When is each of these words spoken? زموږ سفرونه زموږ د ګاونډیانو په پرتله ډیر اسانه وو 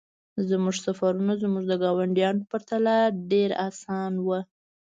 زموږ 0.49 0.75
سفرونه 0.85 1.33
زموږ 1.43 1.63
د 1.67 1.73
ګاونډیانو 1.83 2.41
په 2.43 2.45
پرتله 2.51 2.95
ډیر 3.31 3.49
اسانه 3.67 4.19
وو 4.25 4.39